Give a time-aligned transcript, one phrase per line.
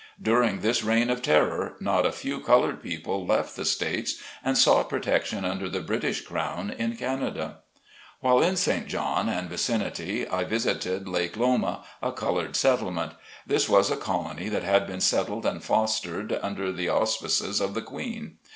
[0.19, 4.89] During this reign of terror, not a few colored people left the States and sought
[4.89, 7.57] protection under the British Crown, in Canada.
[8.19, 8.87] While in St.
[8.87, 13.11] John and vicinity I visited Lake Loma, a colored settlement.
[13.45, 17.75] This was a colony that had been settled and fostered under the auspi ces of
[17.75, 18.37] the Queen.